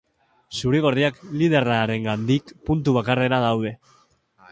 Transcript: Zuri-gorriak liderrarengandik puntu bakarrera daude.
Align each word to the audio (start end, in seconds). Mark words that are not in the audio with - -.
Zuri-gorriak 0.59 1.19
liderrarengandik 1.41 2.49
puntu 2.71 2.95
bakarrera 2.97 3.43
daude. 3.45 3.75